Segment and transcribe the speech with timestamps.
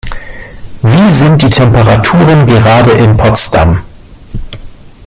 [0.81, 3.83] Wie sind die Temperaturen gerade in Potsdam?